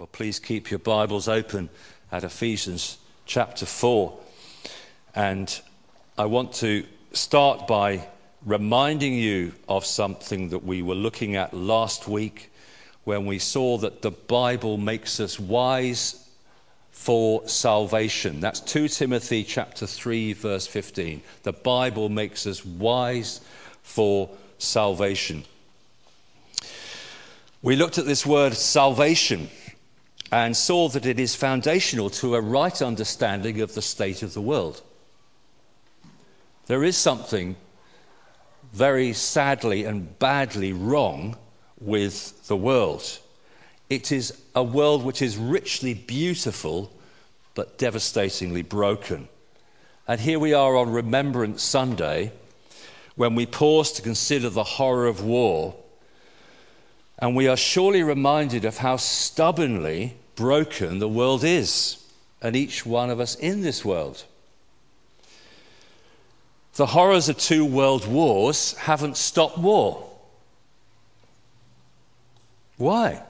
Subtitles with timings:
[0.00, 1.68] Well, please keep your Bibles open
[2.10, 4.18] at Ephesians chapter 4.
[5.14, 5.60] And
[6.16, 8.08] I want to start by
[8.46, 12.50] reminding you of something that we were looking at last week
[13.04, 16.30] when we saw that the Bible makes us wise
[16.92, 18.40] for salvation.
[18.40, 21.20] That's 2 Timothy chapter 3 verse 15.
[21.42, 23.42] The Bible makes us wise
[23.82, 25.44] for salvation.
[27.60, 29.50] We looked at this word salvation
[30.32, 34.40] and saw that it is foundational to a right understanding of the state of the
[34.40, 34.82] world.
[36.66, 37.56] There is something
[38.72, 41.36] very sadly and badly wrong
[41.80, 43.18] with the world.
[43.88, 46.92] It is a world which is richly beautiful
[47.54, 49.28] but devastatingly broken.
[50.06, 52.32] And here we are on Remembrance Sunday
[53.16, 55.74] when we pause to consider the horror of war.
[57.18, 62.02] And we are surely reminded of how stubbornly broken the world is,
[62.40, 64.24] and each one of us in this world.
[66.76, 70.08] The horrors of two world wars haven't stopped war.
[72.78, 73.22] Why?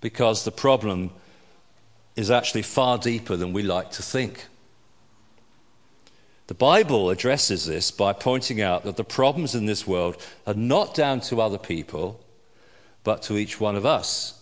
[0.00, 1.10] Because the problem
[2.16, 4.46] is actually far deeper than we like to think.
[6.48, 10.92] The Bible addresses this by pointing out that the problems in this world are not
[10.92, 12.18] down to other people,
[13.04, 14.36] but to each one of us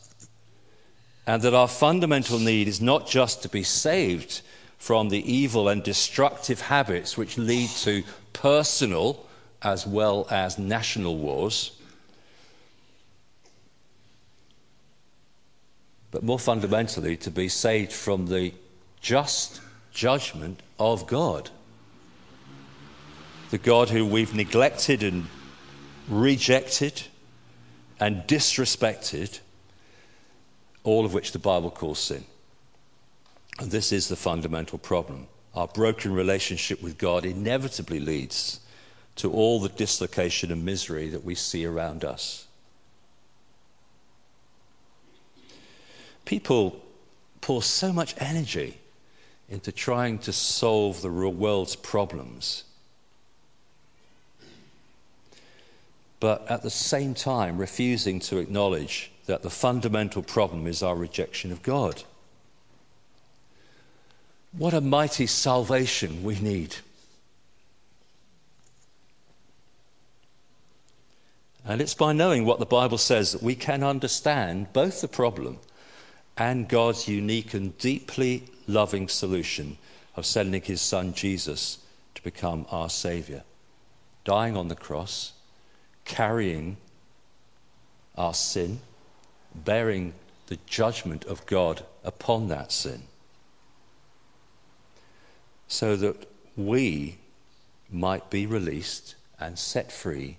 [1.27, 4.43] and that our fundamental need is not just to be saved
[4.77, 9.25] from the evil and destructive habits which lead to personal
[9.63, 11.73] as well as national wars,
[16.11, 18.53] but more fundamentally, to be saved from the
[19.01, 19.61] just
[19.93, 21.51] judgment of God.
[23.51, 25.27] The God who we've neglected and
[26.09, 27.03] rejected
[27.99, 29.41] and disrespected
[30.85, 32.25] all of which the Bible calls sin.
[33.59, 35.27] And this is the fundamental problem.
[35.55, 38.61] Our broken relationship with God inevitably leads
[39.17, 42.47] to all the dislocation and misery that we see around us.
[46.25, 46.83] People
[47.41, 48.79] pour so much energy
[49.49, 52.65] into trying to solve the real world's problems,
[56.19, 61.51] but at the same time refusing to acknowledge that the fundamental problem is our rejection
[61.51, 62.03] of God.
[64.57, 66.77] What a mighty salvation we need.
[71.67, 75.59] And it's by knowing what the Bible says that we can understand both the problem
[76.37, 79.79] and God's unique and deeply loving solution
[80.15, 81.79] of sending his son Jesus
[82.15, 83.43] to become our Savior,
[84.25, 85.33] dying on the cross,
[86.05, 86.77] carrying
[88.17, 88.81] our sin
[89.55, 90.15] bearing
[90.47, 93.03] the judgment of God upon that sin.
[95.69, 97.19] So that we
[97.91, 100.37] might be released and set free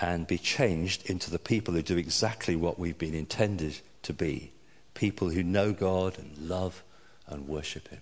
[0.00, 4.52] and be changed into the people who do exactly what we've been intended to be
[4.94, 6.82] people who know God and love
[7.26, 8.00] and worship Him.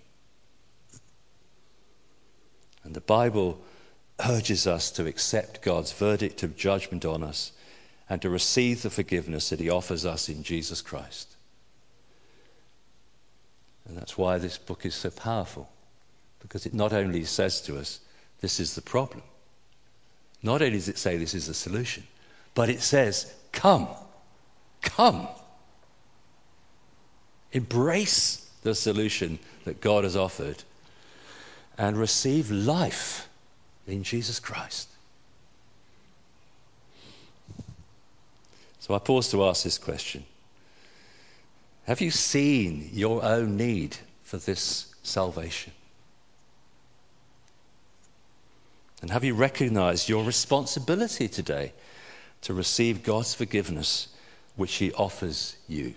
[2.83, 3.61] And the Bible
[4.25, 7.51] urges us to accept God's verdict of judgment on us
[8.09, 11.35] and to receive the forgiveness that He offers us in Jesus Christ.
[13.87, 15.69] And that's why this book is so powerful,
[16.39, 17.99] because it not only says to us,
[18.41, 19.23] this is the problem,
[20.43, 22.03] not only does it say this is the solution,
[22.53, 23.87] but it says, come,
[24.81, 25.27] come.
[27.51, 30.63] Embrace the solution that God has offered
[31.77, 33.27] and receive life
[33.87, 34.89] in Jesus Christ.
[38.85, 40.25] So I pause to ask this question
[41.85, 45.73] Have you seen your own need for this salvation?
[49.01, 51.73] And have you recognized your responsibility today
[52.41, 54.09] to receive God's forgiveness,
[54.55, 55.95] which He offers you?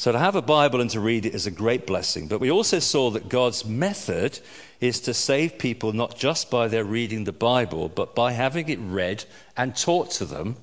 [0.00, 2.26] So, to have a Bible and to read it is a great blessing.
[2.26, 4.40] But we also saw that God's method
[4.80, 8.78] is to save people not just by their reading the Bible, but by having it
[8.80, 9.26] read
[9.58, 10.56] and taught to them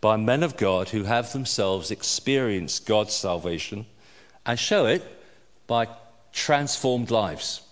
[0.00, 3.86] by men of God who have themselves experienced God's salvation
[4.46, 5.02] and show it
[5.66, 5.88] by
[6.32, 7.62] transformed lives.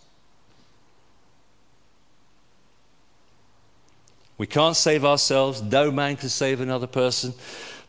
[4.38, 7.32] We can't save ourselves, no man can save another person,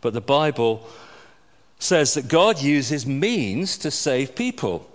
[0.01, 0.87] but the Bible
[1.83, 4.89] says that God uses means to save people.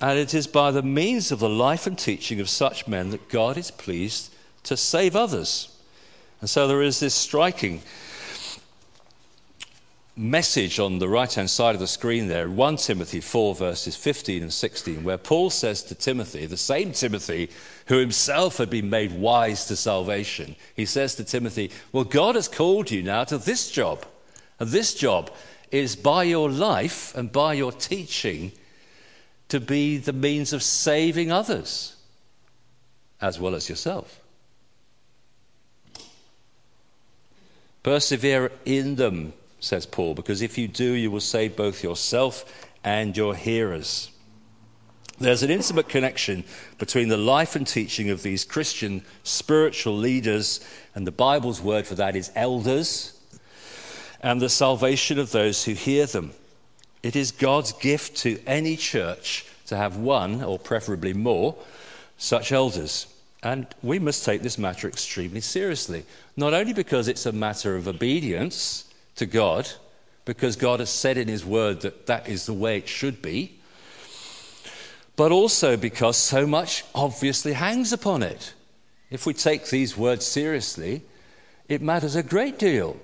[0.00, 3.28] And it is by the means of the life and teaching of such men that
[3.28, 4.32] God is pleased
[4.64, 5.76] to save others.
[6.40, 7.82] And so there is this striking
[10.16, 14.42] message on the right hand side of the screen there, 1 Timothy 4, verses 15
[14.42, 17.50] and 16, where Paul says to Timothy, the same Timothy
[17.86, 22.46] who himself had been made wise to salvation, he says to Timothy, Well, God has
[22.48, 24.04] called you now to this job.
[24.60, 25.32] And this job
[25.72, 28.52] is by your life and by your teaching
[29.48, 31.96] to be the means of saving others
[33.20, 34.20] as well as yourself.
[37.82, 43.16] Persevere in them, says Paul, because if you do, you will save both yourself and
[43.16, 44.10] your hearers.
[45.18, 46.44] There's an intimate connection
[46.78, 50.60] between the life and teaching of these Christian spiritual leaders,
[50.94, 53.18] and the Bible's word for that is elders,
[54.22, 56.32] and the salvation of those who hear them.
[57.02, 61.56] It is God's gift to any church to have one, or preferably more,
[62.18, 63.06] such elders.
[63.42, 66.04] And we must take this matter extremely seriously,
[66.36, 68.84] not only because it's a matter of obedience
[69.16, 69.68] to God,
[70.24, 73.58] because God has said in His Word that that is the way it should be,
[75.16, 78.54] but also because so much obviously hangs upon it.
[79.10, 81.02] If we take these words seriously,
[81.68, 82.96] it matters a great deal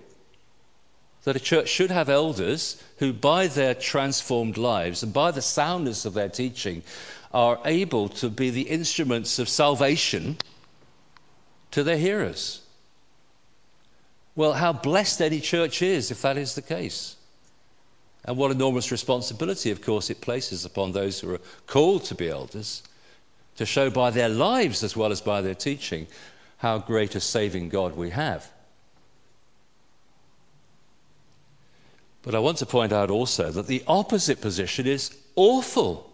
[1.28, 6.06] that a church should have elders who, by their transformed lives and by the soundness
[6.06, 6.82] of their teaching,
[7.34, 10.38] are able to be the instruments of salvation
[11.70, 12.62] to their hearers.
[14.36, 17.16] Well, how blessed any church is if that is the case.
[18.24, 22.30] And what enormous responsibility, of course, it places upon those who are called to be
[22.30, 22.82] elders
[23.56, 26.06] to show by their lives as well as by their teaching
[26.56, 28.50] how great a saving God we have.
[32.22, 36.08] But I want to point out also that the opposite position is awful.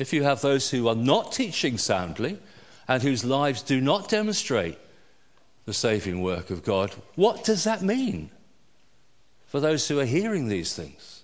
[0.00, 2.38] if you have those who are not teaching soundly
[2.88, 4.78] and whose lives do not demonstrate
[5.66, 8.30] the saving work of God, what does that mean
[9.44, 11.19] for those who are hearing these things?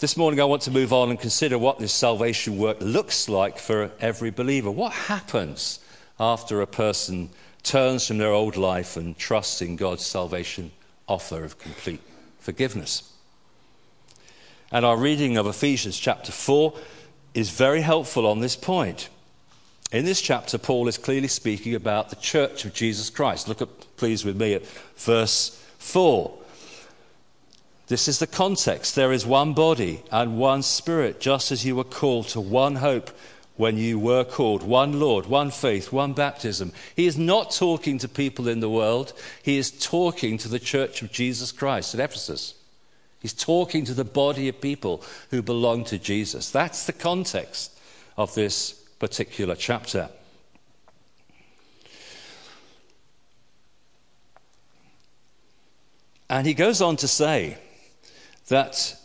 [0.00, 3.58] This morning, I want to move on and consider what this salvation work looks like
[3.58, 4.68] for every believer.
[4.68, 5.78] What happens
[6.18, 7.30] after a person
[7.62, 10.72] turns from their old life and trusts in God's salvation
[11.06, 12.00] offer of complete
[12.40, 13.12] forgiveness.
[14.72, 16.76] And our reading of Ephesians chapter 4
[17.34, 19.08] is very helpful on this point.
[19.92, 23.46] In this chapter, Paul is clearly speaking about the church of Jesus Christ.
[23.46, 24.66] Look at, please, with me at
[24.96, 26.36] verse 4.
[27.86, 28.94] This is the context.
[28.94, 33.10] There is one body and one spirit, just as you were called to one hope
[33.56, 36.72] when you were called one Lord, one faith, one baptism.
[36.96, 41.02] He is not talking to people in the world, he is talking to the church
[41.02, 42.54] of Jesus Christ at Ephesus.
[43.20, 46.50] He's talking to the body of people who belong to Jesus.
[46.50, 47.78] That's the context
[48.16, 50.10] of this particular chapter.
[56.28, 57.58] And he goes on to say
[58.48, 58.96] that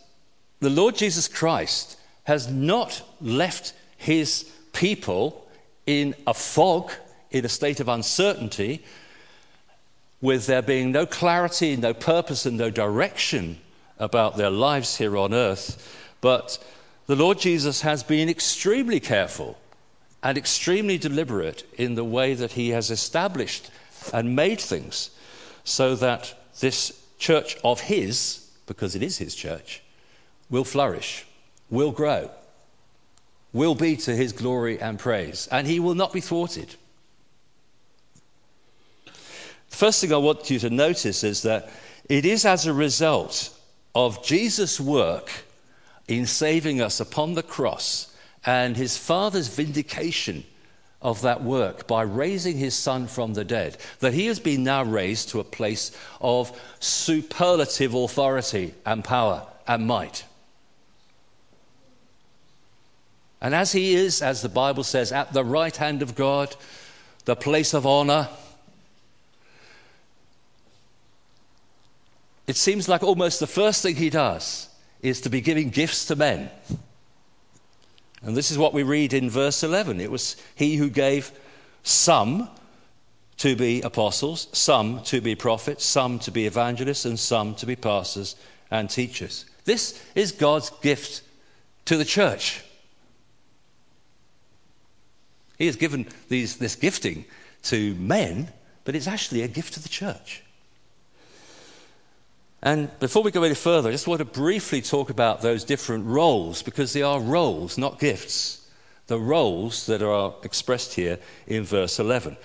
[0.60, 5.48] the Lord Jesus Christ has not left his people
[5.86, 6.92] in a fog,
[7.32, 8.84] in a state of uncertainty,
[10.22, 13.58] with there being no clarity, no purpose, and no direction
[13.98, 15.98] about their lives here on earth.
[16.22, 16.64] But
[17.08, 19.58] the Lord Jesus has been extremely careful
[20.22, 23.72] and extremely deliberate in the way that he has established
[24.14, 25.12] and made things
[25.64, 29.82] so that this church of his, because it is his church,
[30.48, 31.26] will flourish,
[31.72, 32.30] will grow,
[33.52, 36.76] will be to his glory and praise, and he will not be thwarted.
[39.06, 41.72] The first thing I want you to notice is that
[42.08, 43.50] it is as a result
[43.96, 45.32] of Jesus' work
[46.08, 50.44] in saving us upon the cross and his Father's vindication
[51.02, 54.84] of that work by raising his Son from the dead that he has been now
[54.84, 60.26] raised to a place of superlative authority and power and might.
[63.42, 66.54] And as he is, as the Bible says, at the right hand of God,
[67.24, 68.28] the place of honor,
[72.48, 74.68] it seems like almost the first thing he does
[75.02, 76.50] is to be giving gifts to men.
[78.22, 80.02] And this is what we read in verse 11.
[80.02, 81.32] It was he who gave
[81.84, 82.50] some
[83.38, 87.76] to be apostles, some to be prophets, some to be evangelists, and some to be
[87.76, 88.36] pastors
[88.70, 89.46] and teachers.
[89.64, 91.22] This is God's gift
[91.86, 92.64] to the church.
[95.58, 97.26] He has given these, this gifting
[97.64, 98.50] to men,
[98.84, 100.44] but it's actually a gift to the church.
[102.62, 106.06] And before we go any further, I just want to briefly talk about those different
[106.06, 108.70] roles because they are roles, not gifts,
[109.08, 112.36] the roles that are expressed here in verse 11.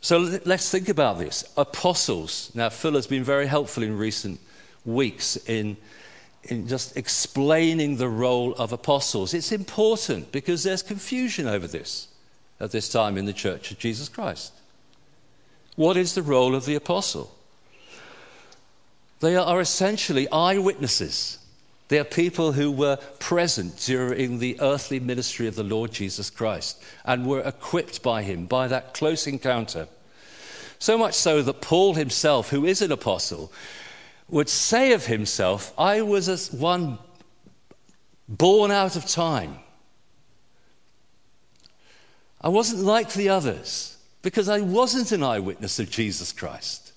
[0.00, 1.44] So let's think about this.
[1.58, 2.50] Apostles.
[2.54, 4.40] Now, Phil has been very helpful in recent
[4.86, 5.76] weeks in,
[6.44, 9.34] in just explaining the role of apostles.
[9.34, 12.08] It's important because there's confusion over this
[12.58, 14.54] at this time in the Church of Jesus Christ.
[15.76, 17.30] What is the role of the apostle?
[19.20, 21.38] They are essentially eyewitnesses.
[21.88, 26.82] They are people who were present during the earthly ministry of the Lord Jesus Christ
[27.04, 29.88] and were equipped by him by that close encounter.
[30.78, 33.52] So much so that Paul himself, who is an apostle,
[34.28, 36.98] would say of himself, I was as one
[38.28, 39.58] born out of time.
[42.40, 46.89] I wasn't like the others because I wasn't an eyewitness of Jesus Christ.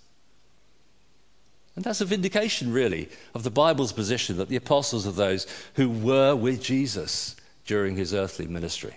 [1.76, 5.90] And that's a vindication, really, of the Bible's position that the apostles are those who
[5.90, 8.96] were with Jesus during his earthly ministry.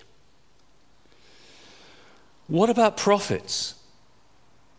[2.49, 3.75] What about prophets?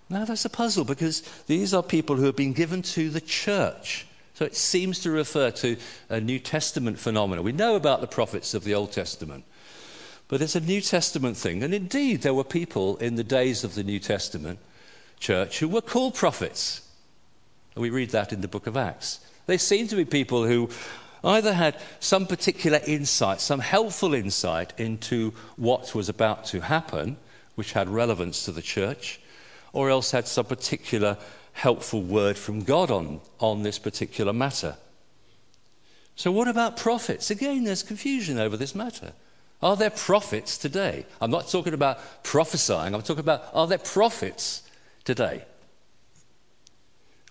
[0.10, 4.06] Now, that's a puzzle because these are people who have been given to the church.
[4.36, 5.78] So it seems to refer to
[6.10, 7.44] a New Testament phenomenon.
[7.44, 9.44] We know about the prophets of the Old Testament,
[10.28, 11.64] but it's a New Testament thing.
[11.64, 14.60] And indeed, there were people in the days of the New Testament
[15.20, 16.87] church who were called prophets.
[17.78, 19.20] And we read that in the book of Acts.
[19.46, 20.72] They seem to be people who
[21.24, 27.18] either had some particular insight, some helpful insight into what was about to happen,
[27.54, 29.20] which had relevance to the church,
[29.74, 31.20] or else had some particular
[31.54, 34.76] helpful word from God on, on this particular matter.
[36.16, 37.30] So, what about prophets?
[37.30, 39.14] Again, there's confusion over this matter.
[39.62, 41.06] Are there prophets today?
[41.22, 44.64] I'm not talking about prophesying, I'm talking about are there prophets
[45.04, 45.44] today?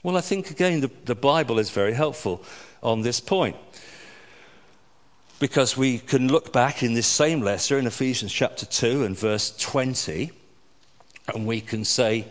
[0.07, 2.45] Well, I think again the, the Bible is very helpful
[2.81, 3.57] on this point.
[5.41, 9.51] Because we can look back in this same letter in Ephesians chapter 2 and verse
[9.57, 10.31] 20,
[11.35, 12.25] and we can say,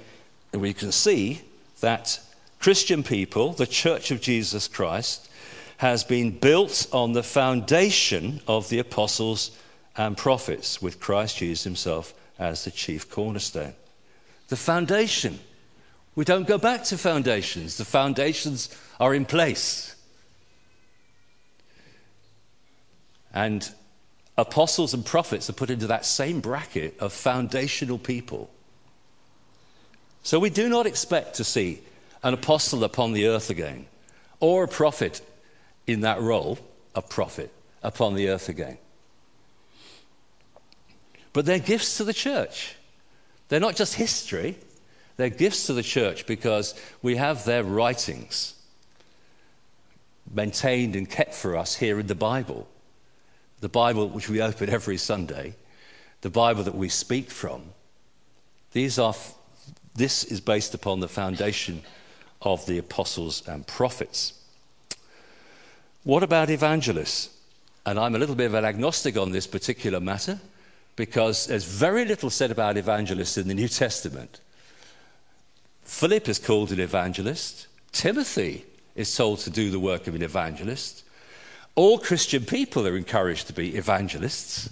[0.54, 1.42] we can see
[1.82, 2.18] that
[2.60, 5.30] Christian people, the Church of Jesus Christ,
[5.76, 9.52] has been built on the foundation of the apostles
[9.98, 13.74] and prophets, with Christ Jesus himself as the chief cornerstone.
[14.48, 15.40] The foundation.
[16.16, 18.70] We don't go back to foundations, the foundations
[19.00, 19.96] are in place.
[23.34, 23.70] And
[24.38, 28.50] apostles and prophets are put into that same bracket of foundational people.
[30.24, 31.82] So we do not expect to see
[32.24, 33.86] an apostle upon the earth again,
[34.40, 35.22] or a prophet
[35.86, 36.58] in that role,
[36.96, 37.52] a prophet,
[37.84, 38.78] upon the earth again.
[41.34, 42.76] But they're gifts to the church.
[43.50, 44.58] They're not just history,
[45.18, 48.54] they're gifts to the church because we have their writings
[50.34, 52.68] maintained and kept for us here in the Bible.
[53.62, 55.56] The Bible which we open every Sunday,
[56.22, 57.64] the Bible that we speak from.
[58.74, 59.16] These are,
[59.94, 61.82] this is based upon the foundation
[62.42, 64.34] of the apostles and prophets.
[66.04, 67.30] What about evangelists?
[67.86, 70.40] And I'm a little bit of an agnostic on this particular matter
[70.96, 74.42] because there's very little said about evangelists in the New Testament.
[75.86, 77.68] Philip is called an evangelist.
[77.92, 78.66] Timothy
[78.96, 81.04] is told to do the work of an evangelist.
[81.76, 84.70] All Christian people are encouraged to be evangelists.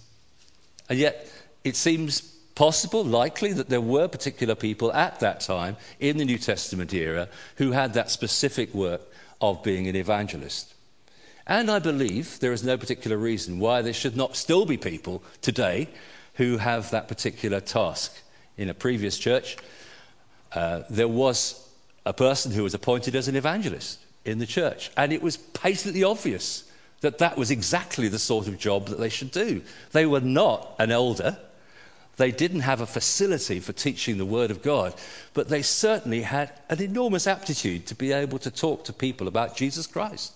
[0.89, 1.29] And yet,
[1.63, 2.21] it seems
[2.55, 7.29] possible, likely, that there were particular people at that time in the New Testament era
[7.55, 9.01] who had that specific work
[9.39, 10.73] of being an evangelist.
[11.45, 15.23] And I believe there is no particular reason why there should not still be people
[15.41, 15.89] today
[16.35, 18.17] who have that particular task.
[18.55, 19.57] In a previous church,
[20.55, 21.67] uh, there was
[22.05, 26.03] a person who was appointed as an evangelist in the church, and it was patently
[26.03, 26.69] obvious
[27.01, 29.61] that that was exactly the sort of job that they should do.
[29.91, 31.37] They were not an elder.
[32.15, 34.93] They didn't have a facility for teaching the Word of God,
[35.33, 39.57] but they certainly had an enormous aptitude to be able to talk to people about
[39.57, 40.33] Jesus Christ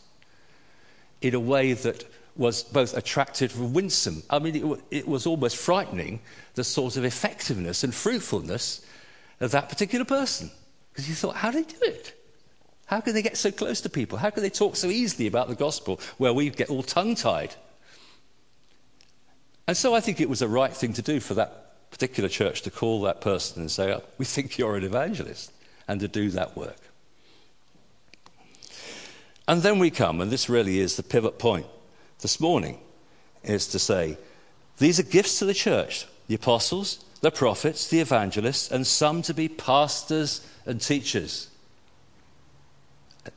[1.21, 2.03] in a way that
[2.35, 4.23] was both attractive and winsome.
[4.29, 6.19] I mean, it, it was almost frightening
[6.55, 8.85] the sort of effectiveness and fruitfulness
[9.39, 10.49] of that particular person.
[10.91, 12.13] Because you thought, how do they do it?
[12.87, 14.17] How can they get so close to people?
[14.17, 17.53] How can they talk so easily about the gospel where we get all tongue tied?
[19.67, 22.61] And so I think it was the right thing to do for that particular church
[22.61, 25.51] to call that person and say, oh, We think you're an evangelist,
[25.87, 26.79] and to do that work.
[29.47, 31.65] And then we come, and this really is the pivot point
[32.21, 32.79] this morning,
[33.43, 34.17] is to say,
[34.77, 39.33] These are gifts to the church the apostles, the prophets, the evangelists, and some to
[39.33, 41.49] be pastors and teachers.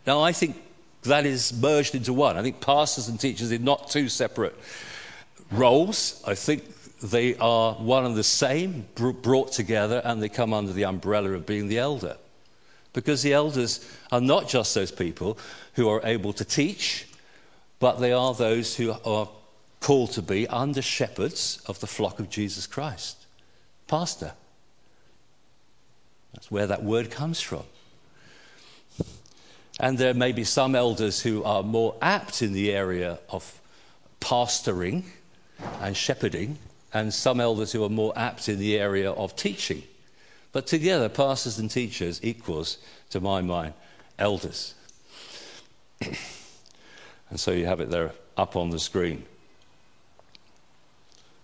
[0.07, 0.57] Now, I think
[1.03, 2.37] that is merged into one.
[2.37, 4.55] I think pastors and teachers are not two separate
[5.51, 6.23] roles.
[6.27, 6.65] I think
[7.01, 11.47] they are one and the same, brought together, and they come under the umbrella of
[11.47, 12.17] being the elder.
[12.93, 15.39] Because the elders are not just those people
[15.75, 17.07] who are able to teach,
[17.79, 19.29] but they are those who are
[19.81, 23.20] called to be under shepherds of the flock of Jesus Christ.
[23.91, 24.35] Pastor.
[26.33, 27.65] That's where that word comes from.
[29.81, 33.61] And there may be some elders who are more apt in the area of
[34.21, 35.03] pastoring
[35.81, 36.59] and shepherding,
[36.95, 39.83] and some elders who are more apt in the area of teaching.
[40.53, 42.79] But together, pastors and teachers equals,
[43.11, 43.75] to my mind,
[44.21, 44.75] elders.
[46.01, 46.15] and
[47.35, 49.25] so you have it there up on the screen.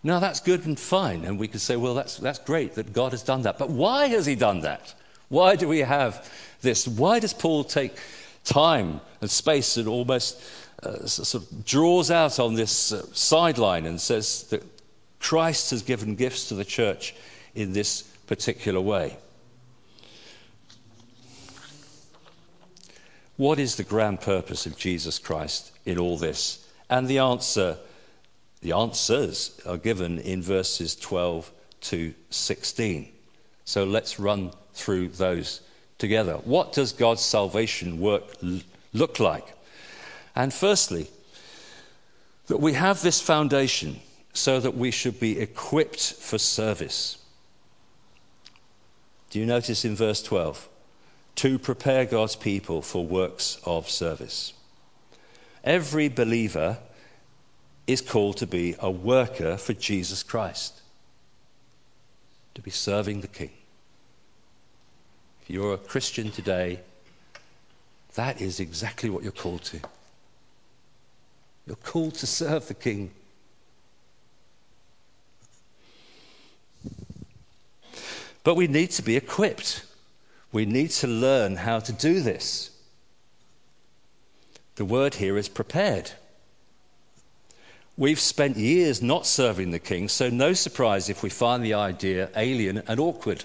[0.02, 3.12] Now, that's good and fine, and we could say, well, that's, that's great that God
[3.12, 3.58] has done that.
[3.58, 4.94] But why has He done that?
[5.28, 6.86] Why do we have this?
[6.86, 7.96] Why does Paul take
[8.44, 10.40] time and space and almost
[10.82, 14.62] uh, sort of draws out on this uh, sideline and says that
[15.18, 17.14] Christ has given gifts to the church
[17.54, 19.16] in this particular way.
[23.36, 26.66] What is the grand purpose of Jesus Christ in all this?
[26.88, 27.78] And the answer,
[28.66, 33.12] the answers are given in verses 12 to 16.
[33.64, 35.60] So let's run through those
[35.98, 36.38] together.
[36.38, 38.24] What does God's salvation work
[38.92, 39.46] look like?
[40.34, 41.06] And firstly,
[42.48, 44.00] that we have this foundation
[44.32, 47.18] so that we should be equipped for service.
[49.30, 50.68] Do you notice in verse 12?
[51.36, 54.54] To prepare God's people for works of service.
[55.62, 56.78] Every believer
[57.86, 60.80] is called to be a worker for Jesus Christ,
[62.54, 63.50] to be serving the King.
[65.42, 66.80] If you're a Christian today,
[68.14, 69.80] that is exactly what you're called to.
[71.66, 73.10] You're called to serve the King.
[78.42, 79.84] But we need to be equipped.
[80.52, 82.70] We need to learn how to do this.
[84.76, 86.12] The word here is prepared.
[87.98, 92.30] We've spent years not serving the king, so no surprise if we find the idea
[92.36, 93.44] alien and awkward.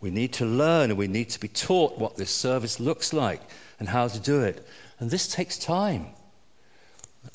[0.00, 3.42] We need to learn and we need to be taught what this service looks like
[3.78, 4.66] and how to do it.
[4.98, 6.08] And this takes time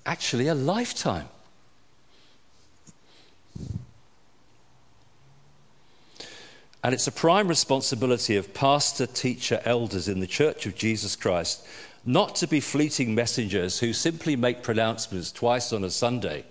[0.06, 1.30] actually a lifetime.
[6.84, 11.66] And it's a prime responsibility of pastor, teacher, elders in the Church of Jesus Christ
[12.06, 16.46] not to be fleeting messengers who simply make pronouncements twice on a Sunday.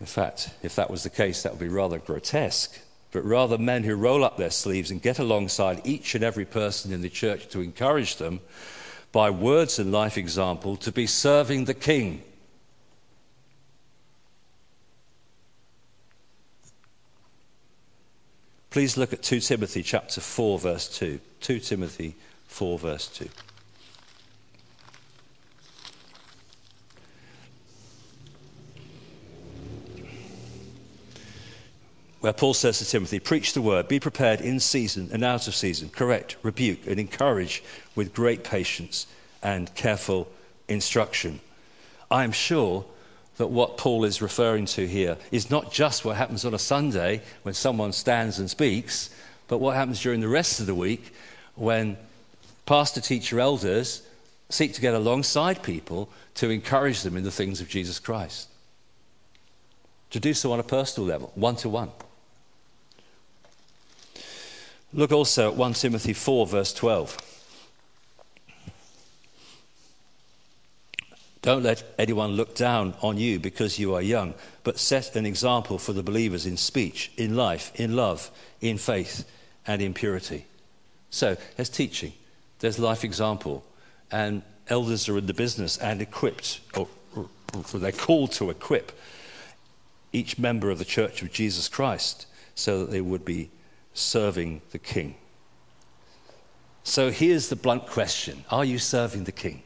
[0.00, 2.78] In fact, if that was the case, that would be rather grotesque
[3.14, 6.92] but rather men who roll up their sleeves and get alongside each and every person
[6.92, 8.40] in the church to encourage them
[9.12, 12.20] by words and life example to be serving the king.
[18.74, 21.20] Please look at 2 Timothy chapter 4 verse 2.
[21.42, 22.16] 2 Timothy
[22.48, 23.28] 4 verse 2.
[32.18, 35.54] where Paul says to Timothy, Preach the word, be prepared in season and out of
[35.54, 37.62] season, correct, rebuke, and encourage
[37.94, 39.06] with great patience
[39.40, 40.26] and careful
[40.66, 41.38] instruction.
[42.10, 42.86] I am sure
[43.36, 47.22] that what Paul is referring to here is not just what happens on a Sunday
[47.42, 49.10] when someone stands and speaks,
[49.48, 51.12] but what happens during the rest of the week
[51.56, 51.96] when
[52.66, 54.02] pastor, teacher, elders
[54.48, 58.48] seek to get alongside people to encourage them in the things of Jesus Christ.
[60.10, 61.90] To do so on a personal level, one to one.
[64.92, 67.33] Look also at 1 Timothy 4, verse 12.
[71.44, 75.76] Don't let anyone look down on you because you are young, but set an example
[75.76, 78.30] for the believers in speech, in life, in love,
[78.62, 79.30] in faith,
[79.66, 80.46] and in purity.
[81.10, 82.14] So, there's teaching,
[82.60, 83.62] there's life example,
[84.10, 87.28] and elders are in the business and equipped, or, or,
[87.74, 88.98] they're called to equip
[90.14, 93.50] each member of the Church of Jesus Christ so that they would be
[93.92, 95.14] serving the king.
[96.84, 99.62] So here's the blunt question Are you serving the king?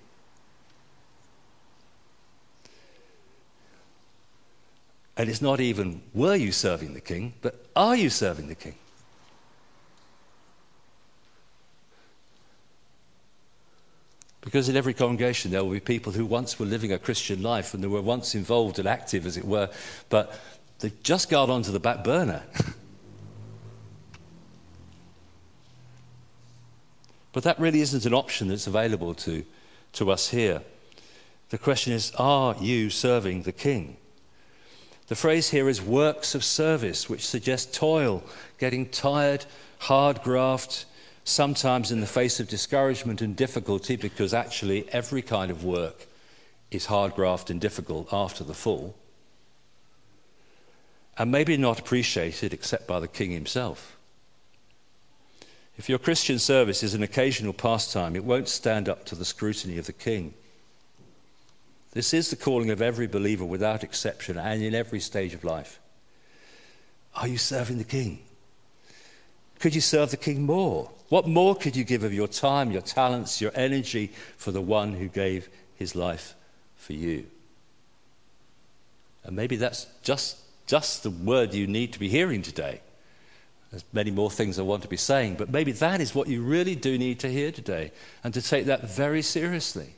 [5.19, 8.77] And it's not even, were you serving the king, but are you serving the king?
[14.43, 17.75] Because in every congregation there will be people who once were living a Christian life
[17.75, 19.69] and they were once involved and active, as it were,
[20.09, 20.39] but
[20.79, 22.45] they just got onto the back burner.
[27.31, 29.45] But that really isn't an option that's available to,
[29.93, 30.63] to us here.
[31.51, 33.97] The question is, are you serving the king?
[35.09, 38.23] The phrase here is works of service, which suggests toil,
[38.59, 39.47] getting tired,
[39.79, 40.85] hard graft,
[41.25, 46.07] sometimes in the face of discouragement and difficulty, because actually every kind of work
[46.71, 48.95] is hard graft and difficult after the fall,
[51.17, 53.97] and maybe not appreciated except by the king himself.
[55.79, 59.79] If your Christian service is an occasional pastime, it won't stand up to the scrutiny
[59.79, 60.35] of the king.
[61.93, 65.81] This is the calling of every believer without exception and in every stage of life.
[67.15, 68.21] Are you serving the king?
[69.59, 70.91] Could you serve the king more?
[71.09, 74.93] What more could you give of your time, your talents, your energy for the one
[74.93, 76.35] who gave his life
[76.77, 77.27] for you?
[79.25, 82.81] And maybe that's just, just the word you need to be hearing today.
[83.71, 86.43] There's many more things I want to be saying, but maybe that is what you
[86.43, 89.95] really do need to hear today and to take that very seriously.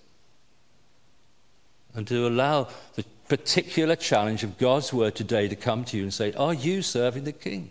[1.94, 6.14] And to allow the particular challenge of God's word today to come to you and
[6.14, 7.70] say, Are you serving the King?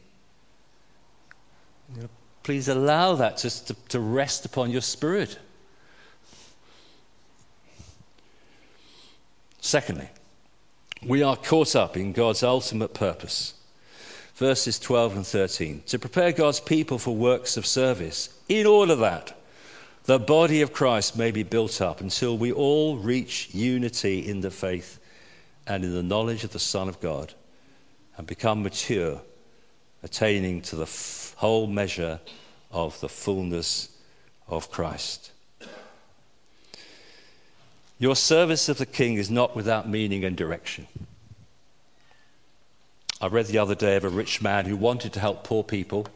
[1.96, 2.10] You know,
[2.44, 5.38] please allow that just to, to rest upon your spirit.
[9.62, 10.10] Secondly,
[11.06, 13.54] we are caught up in God's ultimate purpose.
[14.36, 15.84] Verses 12 and 13.
[15.88, 19.38] To prepare God's people for works of service, in order that
[20.06, 24.52] the body of Christ may be built up until we all reach unity in the
[24.52, 25.00] faith
[25.68, 27.34] and in the knowledge of the Son of God
[28.18, 29.22] and become mature,
[30.04, 30.90] attaining to the
[31.38, 32.20] whole measure
[32.72, 33.90] of the fullness
[34.48, 35.32] of Christ.
[37.98, 40.88] Your service of the King is not without meaning and direction.
[43.22, 46.08] I read the other day of a rich man who wanted to help poor people.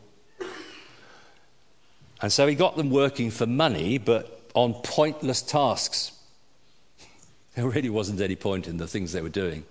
[2.24, 6.12] And so he got them working for money, but on pointless tasks.
[7.56, 9.64] There really wasn't any point in the things they were doing,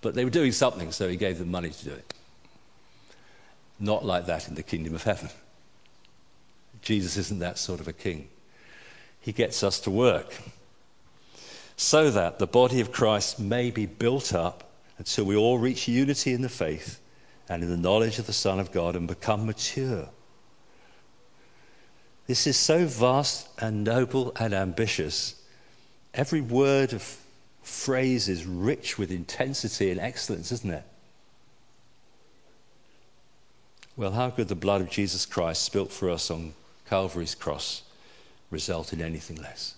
[0.00, 2.14] but they were doing something, so he gave them money to do it.
[3.80, 5.30] Not like that in the kingdom of heaven.
[6.82, 8.28] Jesus isn't that sort of a king.
[9.20, 10.36] He gets us to work
[11.76, 16.32] so that the body of Christ may be built up until we all reach unity
[16.32, 17.00] in the faith
[17.48, 20.10] and in the knowledge of the Son of God and become mature.
[22.26, 25.40] This is so vast and noble and ambitious.
[26.12, 27.18] Every word of
[27.62, 30.84] phrase is rich with intensity and excellence, isn't it?
[33.96, 36.52] Well, how could the blood of Jesus Christ spilt for us on
[36.88, 37.82] Calvary's cross
[38.50, 39.74] result in anything less?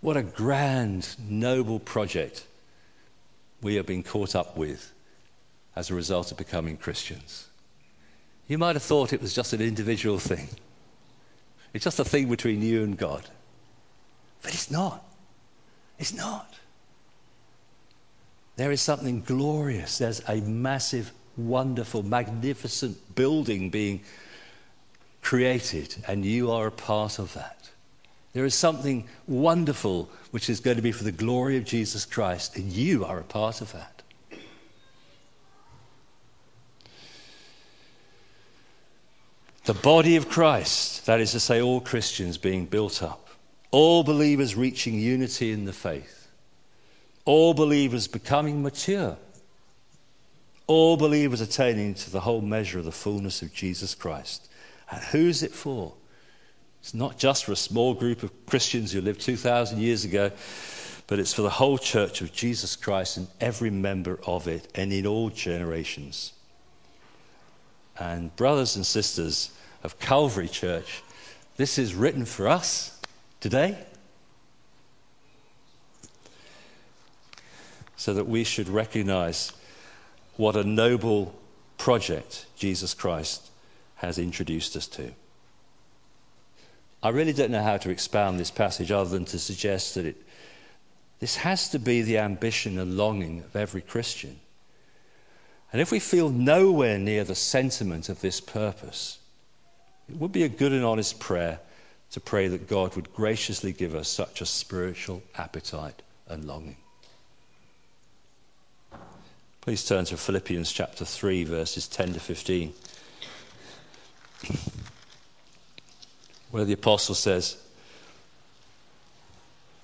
[0.00, 2.46] What a grand, noble project
[3.62, 4.92] we have been caught up with
[5.76, 7.46] as a result of becoming Christians.
[8.48, 10.48] You might have thought it was just an individual thing,
[11.72, 13.28] it's just a thing between you and God.
[14.42, 15.02] But it's not.
[15.98, 16.54] It's not.
[18.56, 19.98] There is something glorious.
[19.98, 24.00] There's a massive wonderful, magnificent building being
[25.22, 27.70] created, and you are a part of that.
[28.32, 32.56] There is something wonderful which is going to be for the glory of Jesus Christ,
[32.56, 33.93] and you are a part of that.
[39.64, 43.28] The body of Christ, that is to say, all Christians being built up,
[43.70, 46.28] all believers reaching unity in the faith,
[47.24, 49.16] all believers becoming mature
[50.66, 54.48] all believers attaining to the whole measure of the fullness of Jesus Christ.
[54.90, 55.94] And who's it for?
[56.80, 60.30] It's not just for a small group of Christians who lived 2,000 years ago,
[61.06, 64.92] but it's for the whole church of Jesus Christ and every member of it and
[64.92, 66.32] in all generations.
[67.98, 69.50] And, brothers and sisters
[69.82, 71.02] of Calvary Church,
[71.56, 73.00] this is written for us
[73.40, 73.78] today
[77.96, 79.52] so that we should recognize
[80.36, 81.34] what a noble
[81.78, 83.50] project Jesus Christ
[83.96, 85.12] has introduced us to.
[87.02, 90.16] I really don't know how to expound this passage other than to suggest that it,
[91.20, 94.40] this has to be the ambition and longing of every Christian.
[95.74, 99.18] And if we feel nowhere near the sentiment of this purpose,
[100.08, 101.58] it would be a good and honest prayer
[102.12, 106.76] to pray that God would graciously give us such a spiritual appetite and longing.
[109.62, 112.72] Please turn to Philippians chapter 3, verses 10 to 15,
[116.52, 117.56] where the apostle says,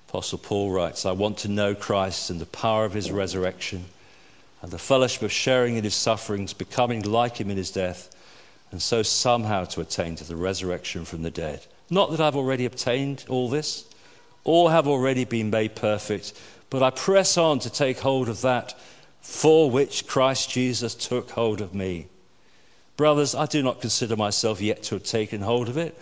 [0.07, 3.87] Apostle Paul writes, I want to know Christ and the power of his resurrection
[4.61, 8.15] and the fellowship of sharing in his sufferings, becoming like him in his death,
[8.71, 11.65] and so somehow to attain to the resurrection from the dead.
[11.89, 13.85] Not that I've already obtained all this
[14.43, 16.33] All have already been made perfect,
[16.69, 18.73] but I press on to take hold of that
[19.21, 22.07] for which Christ Jesus took hold of me.
[22.97, 25.95] Brothers, I do not consider myself yet to have taken hold of it,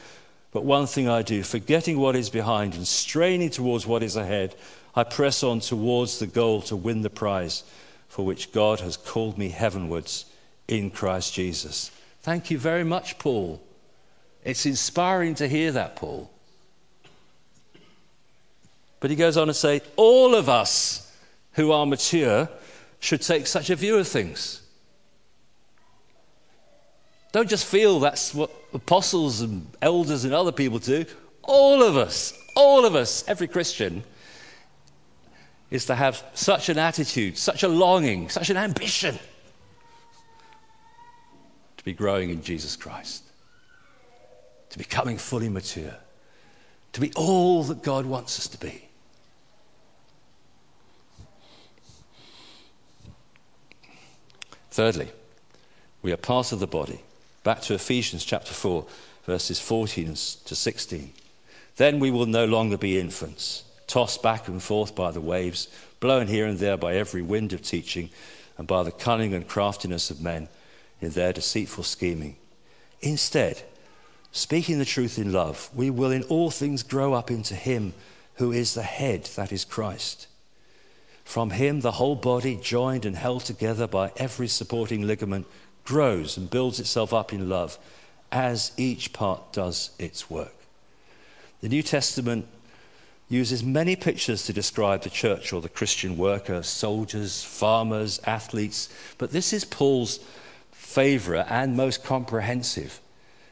[0.52, 4.56] but one thing I do, forgetting what is behind and straining towards what is ahead,
[4.95, 7.63] I press on towards the goal to win the prize
[8.10, 10.26] for which God has called me heavenwards
[10.67, 11.91] in Christ Jesus.
[12.22, 13.62] Thank you very much, Paul.
[14.43, 16.30] It's inspiring to hear that, Paul.
[19.00, 21.15] But he goes on to say, all of us
[21.54, 22.50] who are mature
[23.00, 24.62] should take such a view of things.
[27.32, 31.06] Don't just feel that's what apostles and elders and other people do.
[31.43, 34.04] All of us, all of us, every Christian,
[35.72, 39.18] is to have such an attitude, such a longing, such an ambition
[41.78, 43.24] to be growing in Jesus Christ,
[44.70, 45.96] to becoming fully mature,
[46.94, 48.90] to be all that God wants us to be.
[54.72, 55.10] Thirdly,
[56.02, 57.02] we are part of the body.
[57.44, 58.86] Back to Ephesians chapter 4,
[59.26, 61.14] verses 14 to 16.
[61.76, 65.67] Then we will no longer be infants, tossed back and forth by the waves,
[65.99, 68.10] blown here and there by every wind of teaching,
[68.58, 70.47] and by the cunning and craftiness of men
[71.02, 72.38] in their deceitful scheming.
[73.02, 73.63] Instead,
[74.32, 77.93] speaking the truth in love, we will in all things grow up into Him
[78.39, 80.28] who is the head, that is Christ.
[81.25, 85.45] From him, the whole body, joined and held together by every supporting ligament,
[85.84, 87.78] grows and builds itself up in love
[88.32, 90.56] as each part does its work.
[91.60, 92.47] The New Testament
[93.30, 98.89] uses many pictures to describe the church or the Christian worker soldiers, farmers, athletes,
[99.20, 100.20] but this is Paul's
[100.72, 103.00] favorite and most comprehensive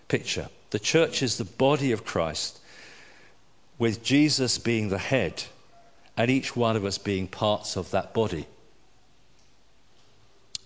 [0.08, 0.50] picture.
[0.72, 2.60] The church is the body of Christ,
[3.78, 5.44] with Jesus being the head
[6.18, 8.48] and each one of us being parts of that body.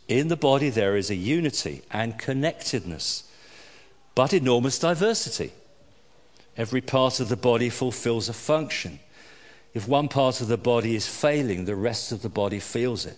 [0.07, 3.29] In the body, there is a unity and connectedness,
[4.15, 5.51] but enormous diversity.
[6.57, 8.99] Every part of the body fulfills a function.
[9.73, 13.17] If one part of the body is failing, the rest of the body feels it.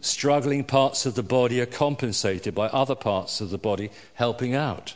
[0.00, 4.94] Struggling parts of the body are compensated by other parts of the body helping out.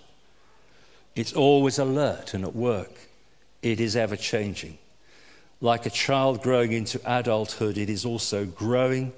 [1.14, 3.08] It's always alert and at work.
[3.60, 4.78] It is ever changing.
[5.60, 9.12] Like a child growing into adulthood, it is also growing,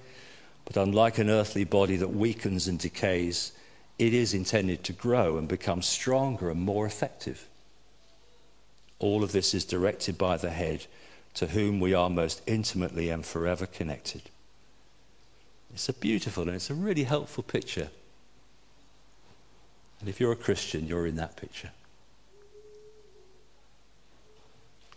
[0.64, 3.53] but unlike an earthly body that weakens and decays,
[3.99, 7.49] it is intended to grow and become stronger and more effective.
[8.98, 10.87] All of this is directed by the head,
[11.35, 14.22] to whom we are most intimately and forever connected.
[15.72, 17.90] It's a beautiful and it's a really helpful picture.
[20.00, 21.70] And if you're a Christian, you're in that picture.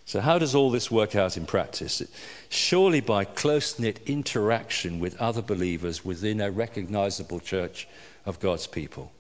[0.06, 2.02] So, how does all this work out in practice?
[2.48, 7.90] Surely by close knit interaction with other believers within a recognizable church
[8.26, 9.12] of God's people.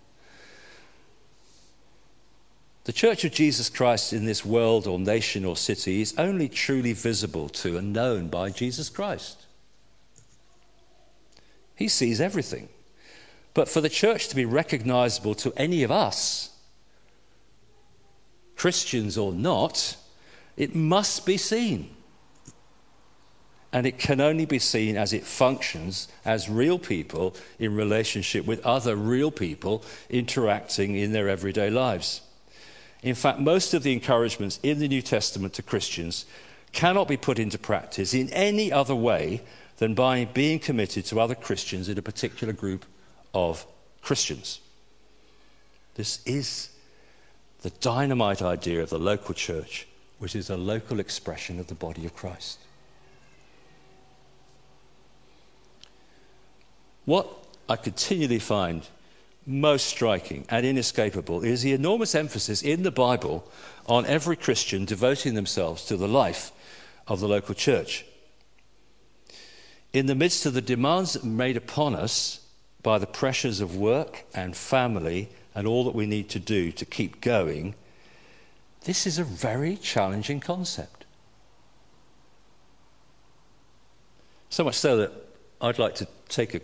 [2.88, 6.94] The Church of Jesus Christ in this world or nation or city is only truly
[6.94, 9.46] visible to and known by Jesus Christ.
[11.76, 12.70] He sees everything.
[13.54, 16.56] But for the church to be recognizable to any of us,
[18.56, 19.98] Christians or not,
[20.56, 21.90] it must be seen.
[23.74, 28.66] And it can only be seen as it functions as real people in relationship with
[28.66, 32.22] other real people interacting in their everyday lives.
[33.04, 36.26] In fact, most of the encouragements in the New Testament to Christians
[36.74, 39.42] cannot be put into practice in any other way
[39.78, 42.86] than by being committed to other Christians in a particular group
[43.34, 43.66] of
[44.02, 44.60] Christians.
[45.96, 46.70] This is
[47.62, 49.88] the dynamite idea of the local church
[50.20, 52.60] which is a local expression of the body of Christ.
[57.06, 57.28] What
[57.70, 58.88] I continually find
[59.48, 63.50] most striking and inescapable is the enormous emphasis in the Bible
[63.88, 66.52] on every Christian devoting themselves to the life
[67.08, 68.06] of the local church.
[69.94, 72.42] In the midst of the demands made upon us
[72.84, 76.86] by the pressures of work and family and all that we need to do to
[76.86, 77.74] keep going,
[78.84, 81.06] this is a very challenging concept.
[84.50, 85.12] So much so that
[85.62, 86.60] I'd like to take a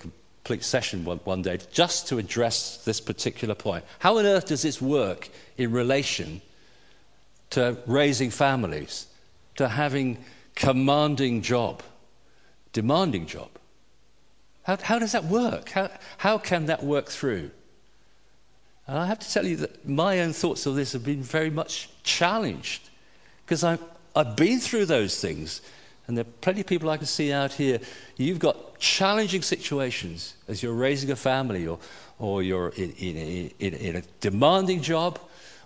[0.61, 3.85] session one, one day just to address this particular point.
[3.99, 6.41] How on earth does this work in relation
[7.51, 9.07] to raising families,
[9.55, 10.23] to having
[10.55, 11.81] commanding job,
[12.73, 13.49] demanding job?
[14.63, 15.69] How, how does that work?
[15.69, 17.51] How, how can that work through?
[18.87, 21.49] And I have to tell you that my own thoughts of this have been very
[21.49, 22.89] much challenged
[23.45, 25.61] because I've been through those things.
[26.07, 27.79] And there are plenty of people I can see out here.
[28.17, 31.79] You've got challenging situations as you're raising a family or,
[32.19, 35.19] or you're in, in, in, in a demanding job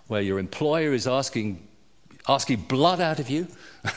[0.06, 1.66] where your employer is asking,
[2.28, 3.48] asking blood out of you.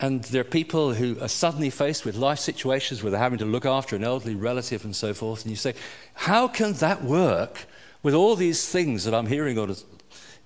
[0.00, 3.44] and there are people who are suddenly faced with life situations where they're having to
[3.44, 5.42] look after an elderly relative and so forth.
[5.42, 5.74] And you say,
[6.14, 7.66] How can that work
[8.02, 9.58] with all these things that I'm hearing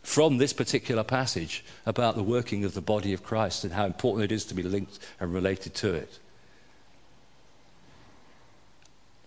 [0.04, 4.30] from this particular passage about the working of the body of Christ and how important
[4.30, 6.18] it is to be linked and related to it.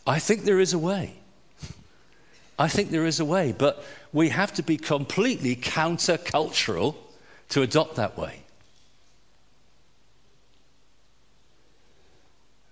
[0.05, 1.15] I think there is a way.
[2.59, 6.95] I think there is a way, but we have to be completely countercultural
[7.49, 8.43] to adopt that way.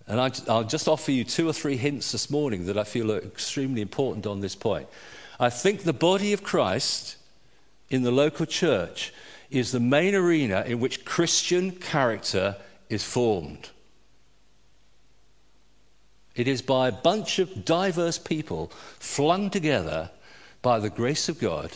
[0.08, 3.18] And I'll just offer you two or three hints this morning that I feel are
[3.18, 4.88] extremely important on this point.
[5.40, 7.18] I think the body of Christ
[7.90, 9.14] in the local church
[9.50, 12.58] is the main arena in which Christian character
[12.90, 13.70] is formed.
[16.36, 18.68] It is by a bunch of diverse people
[19.00, 20.12] flung together
[20.62, 21.72] by the grace of God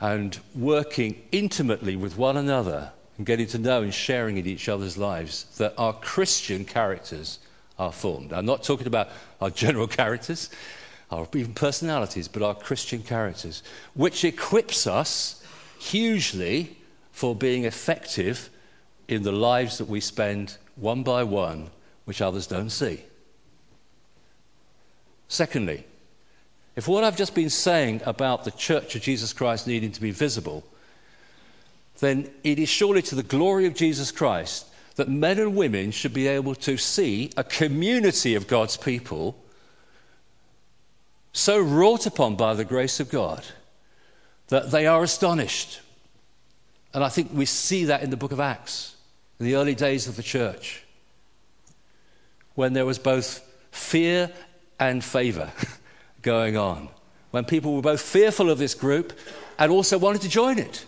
[0.00, 4.96] and working intimately with one another and getting to know and sharing in each other's
[4.96, 7.38] lives that our Christian characters
[7.78, 8.32] are formed.
[8.32, 9.08] I'm not talking about
[9.40, 10.50] our general characters,
[11.10, 13.62] our even personalities, but our Christian characters,
[13.94, 15.42] which equips us
[15.78, 16.76] hugely
[17.12, 18.50] for being effective
[19.08, 21.70] in the lives that we spend one by one,
[22.04, 23.02] which others don't see.
[25.28, 25.84] Secondly,
[26.74, 30.10] if what I've just been saying about the Church of Jesus Christ needing to be
[30.10, 30.64] visible,
[32.00, 34.66] then it is surely to the glory of Jesus Christ
[34.96, 39.36] that men and women should be able to see a community of God's people
[41.36, 43.44] so wrought upon by the grace of God
[44.48, 45.80] that they are astonished.
[46.94, 48.96] And I think we see that in the book of Acts,
[49.38, 50.82] in the early days of the church,
[52.54, 54.32] when there was both fear
[54.80, 55.52] and favor
[56.22, 56.88] going on,
[57.32, 59.12] when people were both fearful of this group
[59.58, 60.86] and also wanted to join it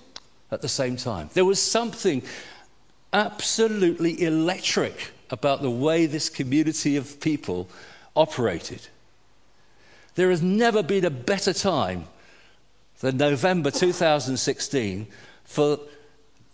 [0.50, 1.28] at the same time.
[1.34, 2.22] There was something
[3.12, 7.68] absolutely electric about the way this community of people
[8.16, 8.88] operated.
[10.18, 12.06] There has never been a better time
[12.98, 15.06] than November 2016
[15.44, 15.78] for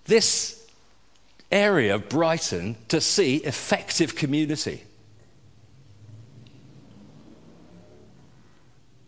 [0.04, 0.68] this
[1.50, 4.84] area of Brighton to see effective community.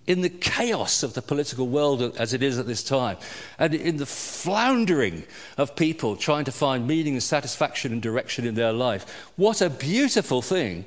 [0.07, 3.17] in the chaos of the political world as it is at this time,
[3.59, 5.25] and in the floundering
[5.59, 9.69] of people trying to find meaning and satisfaction and direction in their life, what a
[9.69, 10.85] beautiful thing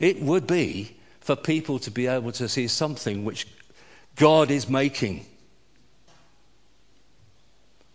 [0.00, 3.46] it would be for people to be able to see something which
[4.16, 5.24] God is making.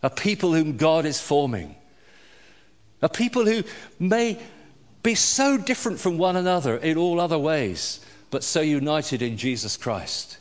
[0.02, 1.76] A people whom God is forming.
[3.02, 3.64] A people who
[4.00, 4.40] may
[5.04, 8.00] be so different from one another in all other ways,
[8.32, 10.38] but so united in Jesus Christ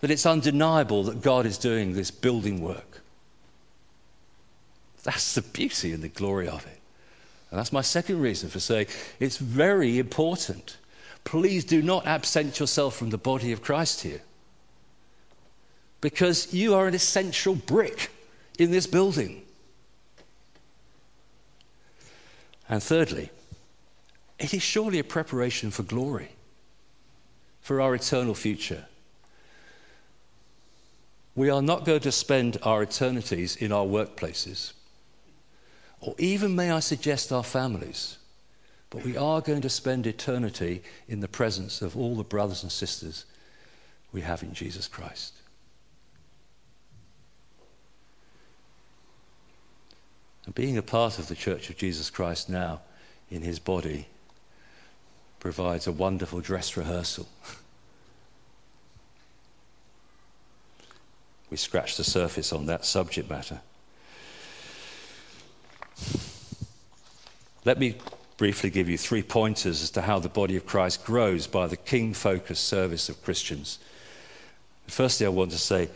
[0.00, 3.00] that it's undeniable that God is doing this building work.
[5.04, 6.80] That's the beauty and the glory of it.
[7.50, 8.86] And that's my second reason for saying
[9.20, 10.76] it's very important
[11.24, 14.22] Please do not absent yourself from the body of Christ here.
[16.00, 18.10] Because you are an essential brick
[18.58, 19.42] in this building.
[22.68, 23.30] And thirdly,
[24.38, 26.30] it is surely a preparation for glory,
[27.60, 28.86] for our eternal future.
[31.34, 34.72] We are not going to spend our eternities in our workplaces,
[36.00, 38.18] or even, may I suggest, our families.
[38.92, 42.70] But we are going to spend eternity in the presence of all the brothers and
[42.70, 43.24] sisters
[44.12, 45.32] we have in Jesus Christ.
[50.44, 52.82] And being a part of the Church of Jesus Christ now
[53.30, 54.08] in his body
[55.40, 57.26] provides a wonderful dress rehearsal.
[61.50, 63.62] we scratched the surface on that subject matter.
[67.64, 67.96] Let me
[68.36, 71.76] briefly give you three pointers as to how the body of Christ grows by the
[71.76, 73.78] king focused service of Christians.
[74.86, 75.88] Firstly, I want to say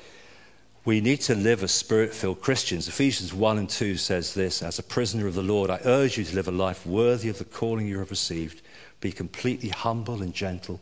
[0.84, 2.86] we need to live as spirit filled Christians.
[2.86, 6.24] Ephesians 1 and 2 says this As a prisoner of the Lord, I urge you
[6.24, 8.62] to live a life worthy of the calling you have received.
[9.00, 10.80] Be completely humble and gentle.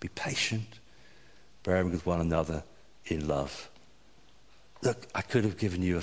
[0.00, 0.80] Be patient,
[1.62, 2.64] bearing with one another
[3.06, 3.68] in love.
[4.82, 6.02] Look, I could have given you a,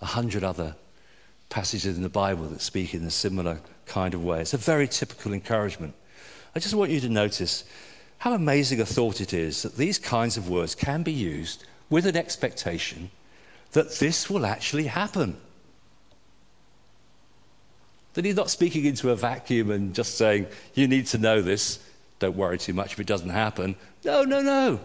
[0.00, 0.76] a hundred other
[1.52, 4.40] passages in the Bible that speak in a similar kind of way.
[4.40, 5.92] It's a very typical encouragement.
[6.54, 7.64] I just want you to notice
[8.18, 12.06] how amazing a thought it is that these kinds of words can be used with
[12.06, 13.10] an expectation
[13.72, 15.36] that this will actually happen.
[18.14, 21.80] That he's not speaking into a vacuum and just saying, you need to know this.
[22.18, 23.76] Don't worry too much if it doesn't happen.
[24.06, 24.80] No, no, no.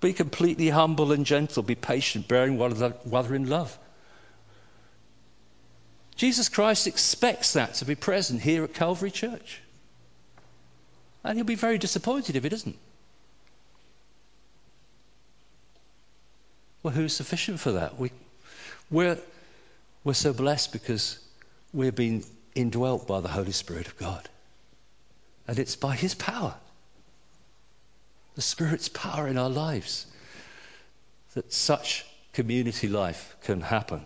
[0.00, 1.62] Be completely humble and gentle.
[1.62, 3.78] Be patient, bearing one another in love.
[6.18, 9.62] Jesus Christ expects that to be present here at Calvary Church.
[11.22, 12.76] And he'll be very disappointed if it isn't.
[16.82, 18.00] Well, who's sufficient for that?
[18.00, 18.10] We,
[18.90, 19.18] we're,
[20.02, 21.20] we're so blessed because
[21.72, 22.24] we're being
[22.56, 24.28] indwelt by the Holy Spirit of God.
[25.46, 26.56] And it's by His power,
[28.34, 30.06] the Spirit's power in our lives,
[31.34, 34.04] that such community life can happen.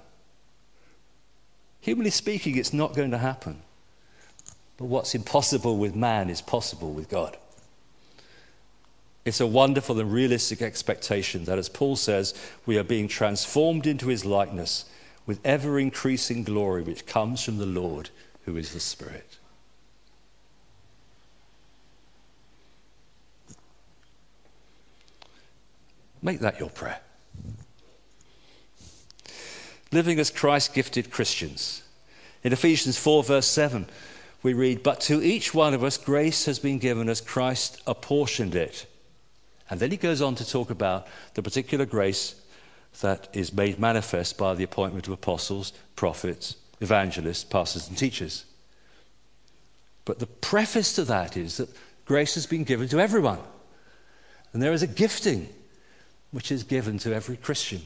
[1.82, 3.60] Humanly speaking, it's not going to happen.
[4.78, 7.36] But what's impossible with man is possible with God.
[9.24, 12.34] It's a wonderful and realistic expectation that, as Paul says,
[12.66, 14.84] we are being transformed into his likeness
[15.26, 18.10] with ever increasing glory which comes from the Lord,
[18.44, 19.38] who is the Spirit.
[26.22, 27.00] Make that your prayer.
[29.92, 31.82] Living as Christ gifted Christians.
[32.42, 33.86] In Ephesians 4, verse 7,
[34.42, 38.54] we read, But to each one of us grace has been given as Christ apportioned
[38.54, 38.86] it.
[39.70, 42.34] And then he goes on to talk about the particular grace
[43.00, 48.44] that is made manifest by the appointment of apostles, prophets, evangelists, pastors, and teachers.
[50.04, 51.70] But the preface to that is that
[52.04, 53.38] grace has been given to everyone.
[54.52, 55.48] And there is a gifting
[56.32, 57.82] which is given to every Christian.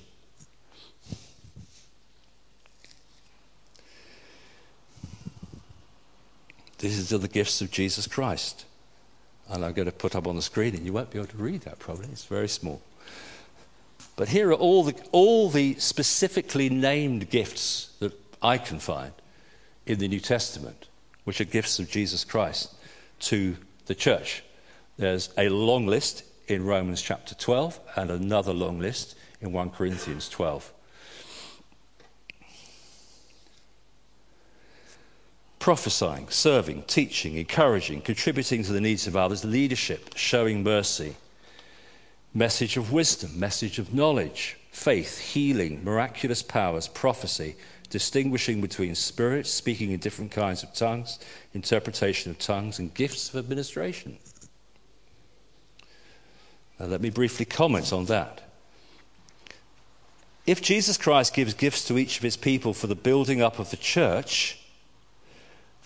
[6.78, 8.64] These are the gifts of Jesus Christ.
[9.48, 11.36] And I'm going to put up on the screen, and you won't be able to
[11.36, 12.08] read that probably.
[12.08, 12.82] It's very small.
[14.16, 18.12] But here are all the, all the specifically named gifts that
[18.42, 19.12] I can find
[19.86, 20.88] in the New Testament,
[21.24, 22.74] which are gifts of Jesus Christ
[23.20, 23.56] to
[23.86, 24.42] the church.
[24.96, 30.28] There's a long list in Romans chapter 12 and another long list in 1 Corinthians
[30.28, 30.72] 12.
[35.66, 41.16] Prophesying, serving, teaching, encouraging, contributing to the needs of others, leadership, showing mercy,
[42.32, 47.56] message of wisdom, message of knowledge, faith, healing, miraculous powers, prophecy,
[47.90, 51.18] distinguishing between spirits, speaking in different kinds of tongues,
[51.52, 54.16] interpretation of tongues, and gifts of administration.
[56.78, 58.40] Now, let me briefly comment on that.
[60.46, 63.70] If Jesus Christ gives gifts to each of his people for the building up of
[63.70, 64.60] the church,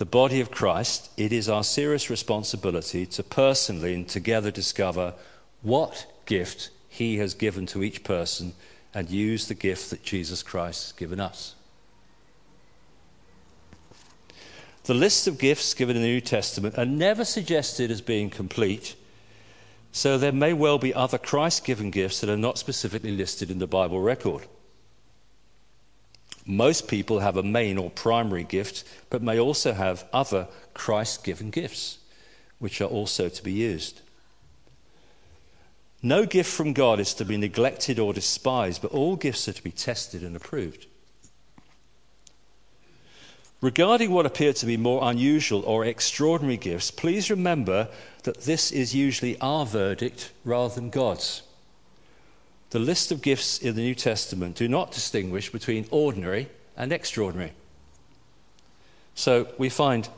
[0.00, 5.12] the body of Christ, it is our serious responsibility to personally and together discover
[5.60, 8.54] what gift He has given to each person
[8.94, 11.54] and use the gift that Jesus Christ has given us.
[14.84, 18.96] The list of gifts given in the New Testament are never suggested as being complete,
[19.92, 23.58] so there may well be other Christ given gifts that are not specifically listed in
[23.58, 24.46] the Bible record.
[26.50, 31.50] Most people have a main or primary gift, but may also have other Christ given
[31.50, 31.98] gifts,
[32.58, 34.00] which are also to be used.
[36.02, 39.62] No gift from God is to be neglected or despised, but all gifts are to
[39.62, 40.86] be tested and approved.
[43.60, 47.86] Regarding what appear to be more unusual or extraordinary gifts, please remember
[48.24, 51.42] that this is usually our verdict rather than God's.
[52.70, 57.52] The list of gifts in the New Testament do not distinguish between ordinary and extraordinary.
[59.14, 60.08] So we find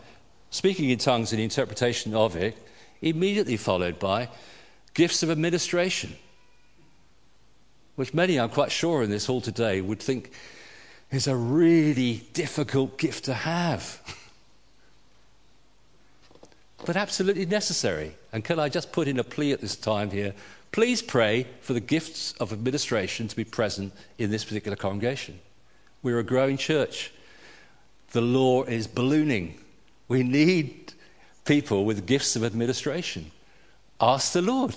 [0.50, 2.56] speaking in tongues and interpretation of it
[3.00, 4.28] immediately followed by
[4.94, 6.14] gifts of administration,
[7.96, 10.30] which many, I'm quite sure, in this hall today would think
[11.10, 14.00] is a really difficult gift to have.
[16.84, 18.14] but absolutely necessary.
[18.32, 20.34] And can I just put in a plea at this time here?
[20.72, 25.38] Please pray for the gifts of administration to be present in this particular congregation.
[26.02, 27.12] We're a growing church.
[28.12, 29.60] The law is ballooning.
[30.08, 30.94] We need
[31.44, 33.30] people with gifts of administration.
[34.00, 34.74] Ask the Lord,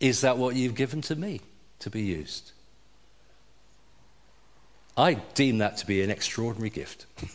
[0.00, 1.42] is that what you've given to me
[1.80, 2.52] to be used?
[4.96, 7.06] I deem that to be an extraordinary gift,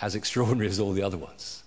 [0.00, 1.62] as extraordinary as all the other ones.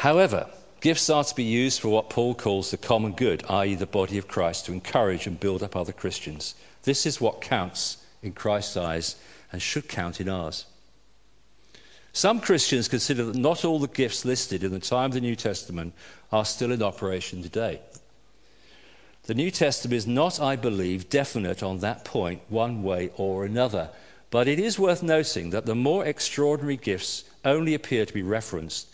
[0.00, 0.48] However,
[0.80, 4.16] gifts are to be used for what Paul calls the common good, i.e., the body
[4.16, 6.54] of Christ, to encourage and build up other Christians.
[6.84, 9.16] This is what counts in Christ's eyes
[9.52, 10.64] and should count in ours.
[12.14, 15.36] Some Christians consider that not all the gifts listed in the time of the New
[15.36, 15.92] Testament
[16.32, 17.82] are still in operation today.
[19.24, 23.90] The New Testament is not, I believe, definite on that point, one way or another.
[24.30, 28.88] But it is worth noting that the more extraordinary gifts only appear to be referenced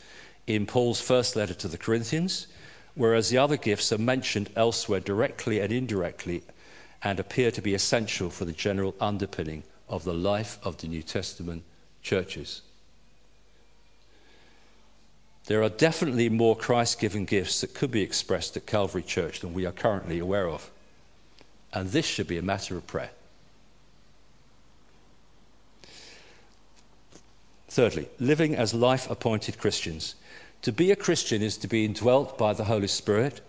[0.46, 2.46] in Paul's first letter to the Corinthians,
[2.94, 6.42] whereas the other gifts are mentioned elsewhere directly and indirectly
[7.02, 11.02] and appear to be essential for the general underpinning of the life of the New
[11.02, 11.62] Testament
[12.02, 12.62] churches.
[15.46, 19.54] There are definitely more Christ given gifts that could be expressed at Calvary Church than
[19.54, 20.70] we are currently aware of.
[21.72, 23.10] And this should be a matter of prayer.
[27.68, 30.14] Thirdly, living as life appointed Christians.
[30.66, 33.40] To be a Christian is to be indwelt by the Holy Spirit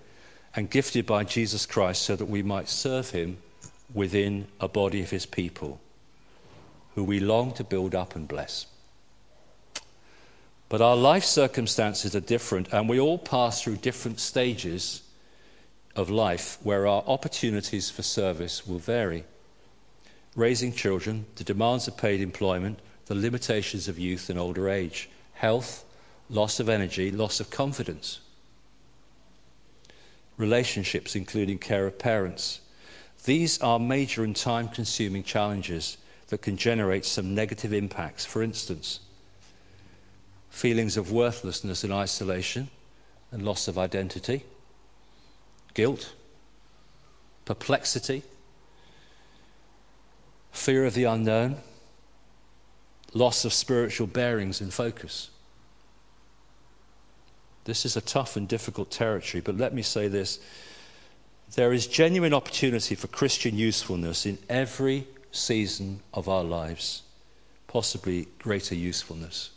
[0.56, 3.38] and gifted by Jesus Christ so that we might serve him
[3.92, 5.82] within a body of his people
[6.94, 8.68] who we long to build up and bless.
[10.70, 15.02] But our life circumstances are different, and we all pass through different stages
[15.96, 19.24] of life where our opportunities for service will vary.
[20.36, 25.84] Raising children, the demands of paid employment, the limitations of youth and older age, health,
[26.30, 28.20] loss of energy, loss of confidence.
[30.38, 32.62] Relationships, including care of parents.
[33.26, 35.98] These are major and time consuming challenges
[36.28, 38.26] that can generate some negative impacts.
[38.26, 39.00] For instance,
[40.50, 42.70] feelings of worthlessness and isolation
[43.32, 44.44] and loss of identity,
[45.74, 46.14] guilt,
[47.46, 48.24] perplexity,
[50.52, 51.58] fear of the unknown,
[53.14, 55.30] loss of spiritual bearings and focus.
[57.68, 60.40] This is a tough and difficult territory, but let me say this.
[61.56, 67.02] There is genuine opportunity for Christian usefulness in every season of our lives,
[67.68, 69.50] possibly greater usefulness.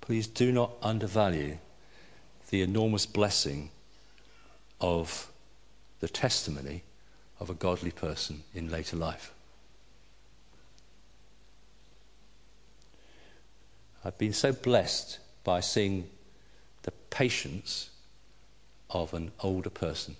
[0.00, 1.58] Please do not undervalue
[2.48, 3.70] the enormous blessing
[4.80, 5.30] of
[6.00, 6.82] the testimony
[7.38, 9.34] of a godly person in later life.
[14.04, 16.08] I've been so blessed by seeing
[16.82, 17.90] the patience
[18.88, 20.16] of an older person.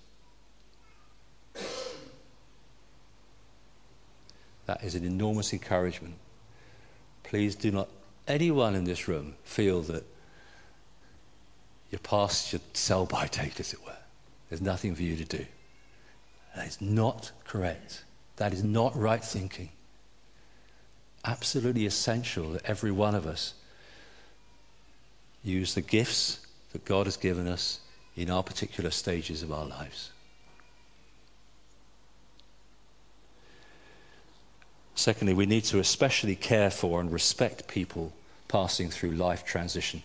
[4.65, 6.15] That is an enormous encouragement.
[7.23, 7.89] Please do not
[8.27, 10.05] anyone in this room feel that
[11.89, 13.97] you're past your sell by date, as it were.
[14.49, 15.45] There's nothing for you to do.
[16.55, 18.03] That is not correct.
[18.37, 19.69] That is not right thinking.
[21.25, 23.55] Absolutely essential that every one of us
[25.43, 27.79] use the gifts that God has given us
[28.15, 30.11] in our particular stages of our lives.
[34.95, 38.13] Secondly, we need to especially care for and respect people
[38.47, 40.03] passing through life transition.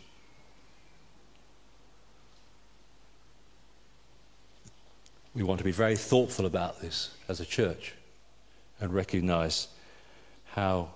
[5.35, 7.93] We want to be very thoughtful about this as a church
[8.81, 9.69] and recognize
[10.53, 10.89] how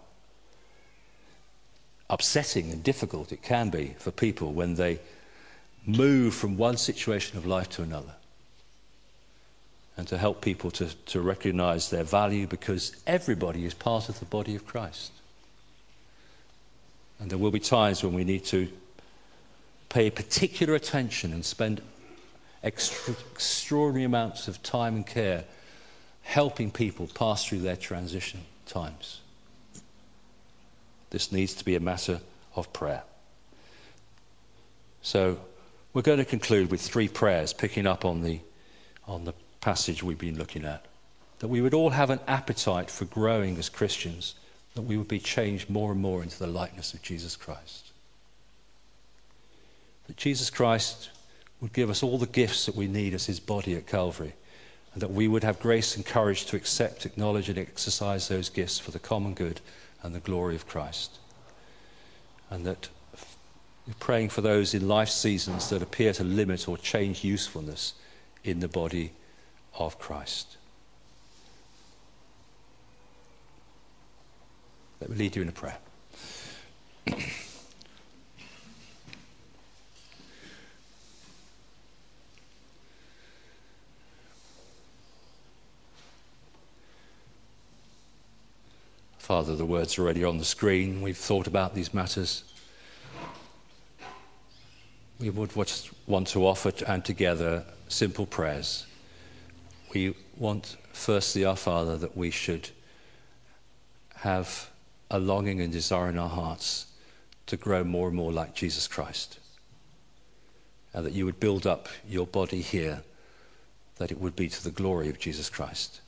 [2.11, 4.99] upsetting and difficult it can be for people when they
[5.87, 8.15] move from one situation of life to another.
[9.97, 14.25] And to help people to, to recognize their value because everybody is part of the
[14.25, 15.13] body of Christ.
[17.19, 18.69] And there will be times when we need to
[19.89, 21.83] pay particular attention and spend
[22.63, 25.45] extra, extraordinary amounts of time and care
[26.23, 29.21] helping people pass through their transition times.
[31.11, 32.21] This needs to be a matter
[32.55, 33.03] of prayer.
[35.03, 35.39] So,
[35.93, 38.41] we're going to conclude with three prayers, picking up on the,
[39.09, 40.85] on the passage we've been looking at.
[41.41, 44.35] That we would all have an appetite for growing as Christians
[44.75, 47.91] that we would be changed more and more into the likeness of Jesus Christ.
[50.07, 51.11] That Jesus Christ
[51.61, 54.35] would give us all the gifts that we need as his body at Calvary,
[54.93, 58.79] and that we would have grace and courage to accept, acknowledge, and exercise those gifts
[58.79, 59.61] for the common good
[60.03, 61.19] and the glory of Christ.
[62.49, 62.89] And that
[63.99, 67.95] praying for those in life seasons that appear to limit or change usefulness
[68.45, 69.13] in the body
[69.79, 70.57] of Christ.
[75.01, 75.79] Let me lead you in a prayer.
[89.31, 91.03] Father, the words are already on the screen.
[91.03, 92.43] We've thought about these matters.
[95.21, 98.87] We would want to offer and together simple prayers.
[99.95, 102.71] We want, firstly, our Father, that we should
[104.17, 104.69] have
[105.13, 106.87] a longing and desire in our hearts
[107.47, 109.39] to grow more and more like Jesus Christ.
[110.93, 113.05] And that you would build up your body here
[113.99, 116.01] that it would be to the glory of Jesus Christ.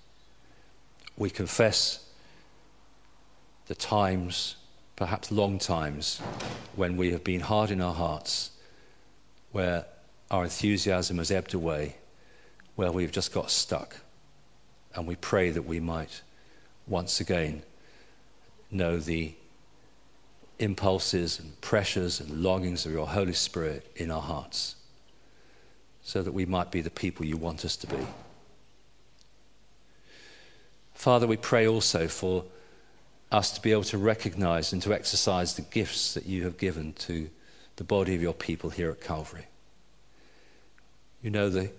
[1.16, 2.08] We confess
[3.72, 4.56] the times,
[4.96, 6.20] perhaps long times,
[6.76, 8.50] when we have been hard in our hearts,
[9.52, 9.86] where
[10.30, 11.96] our enthusiasm has ebbed away,
[12.76, 13.96] where we've just got stuck.
[14.94, 16.20] And we pray that we might
[16.86, 17.62] once again
[18.70, 19.32] know the
[20.58, 24.76] impulses and pressures and longings of your Holy Spirit in our hearts
[26.02, 28.06] so that we might be the people you want us to be.
[30.92, 32.44] Father, we pray also for
[33.32, 36.92] us to be able to recognize and to exercise the gifts that you have given
[36.92, 37.30] to
[37.76, 39.46] the body of your people here at Calvary.
[41.22, 41.70] You know the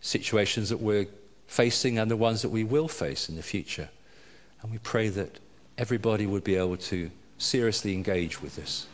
[0.00, 1.06] situations that we're
[1.46, 3.90] facing and the ones that we will face in the future.
[4.62, 5.38] And we pray that
[5.76, 8.86] everybody would be able to seriously engage with this.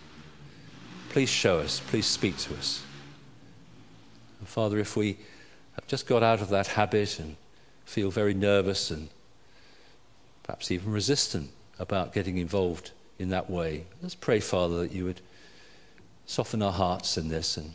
[1.10, 2.82] Please show us, please speak to us.
[4.40, 5.18] And Father, if we
[5.74, 7.36] have just got out of that habit and
[7.84, 9.08] feel very nervous and
[10.42, 15.20] perhaps even resistant about getting involved in that way, let's pray, Father, that you would
[16.26, 17.74] soften our hearts in this and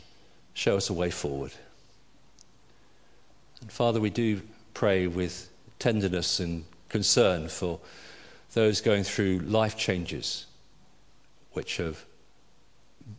[0.54, 1.52] show us a way forward.
[3.60, 4.40] And Father, we do
[4.72, 7.80] pray with tenderness and concern for
[8.52, 10.46] those going through life changes
[11.52, 12.04] which have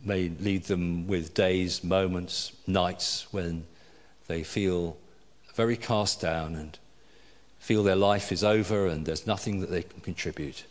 [0.02, 3.64] may lead them with days, moments, nights when
[4.26, 4.96] they feel
[5.54, 6.78] very cast down and
[7.58, 10.64] feel their life is over and there's nothing that they can contribute.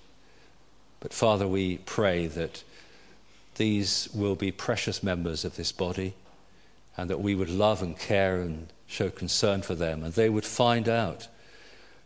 [1.06, 2.64] But Father, we pray that
[3.58, 6.16] these will be precious members of this body
[6.98, 10.46] and that we would love and care and show concern for them and they would
[10.46, 11.28] find out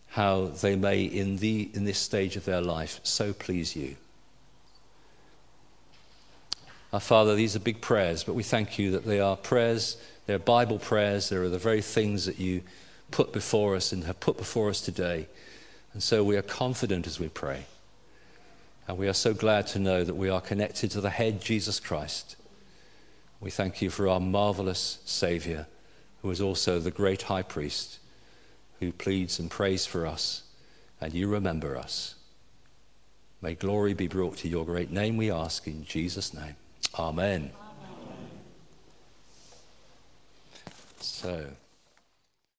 [0.09, 3.95] how they may, in, the, in this stage of their life, so please you.
[6.91, 9.95] Our Father, these are big prayers, but we thank you that they are prayers,
[10.25, 12.63] they're Bible prayers, they're the very things that you
[13.11, 15.29] put before us and have put before us today.
[15.93, 17.63] And so we are confident as we pray.
[18.89, 21.79] And we are so glad to know that we are connected to the head, Jesus
[21.79, 22.35] Christ.
[23.39, 25.67] We thank you for our marvelous Savior,
[26.23, 27.99] who is also the great high priest,
[28.79, 30.41] who pleads and prays for us,
[30.99, 32.15] and you remember us.
[33.43, 36.55] May glory be brought to your great name, we ask in Jesus' name.
[36.97, 37.51] Amen.
[37.61, 38.27] Amen.
[40.99, 41.45] So.